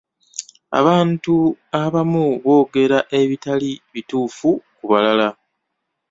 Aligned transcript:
Abantu 0.79 1.35
abamu 1.83 2.25
boogera 2.43 2.97
ebitali 3.19 3.71
bituufu 3.93 4.49
ku 4.77 4.85
balala. 4.91 5.29